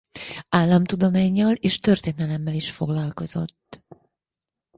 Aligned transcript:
Államtudománnyal 0.49 1.53
és 1.53 1.79
történelemmel 1.79 2.53
is 2.53 2.71
foglalkozott. 2.71 3.83